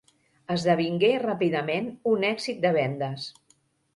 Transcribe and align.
Esdevingué 0.53 1.09
ràpidament 1.23 1.91
un 2.13 2.27
èxit 2.31 2.63
de 2.65 2.71
vendes. 2.79 3.29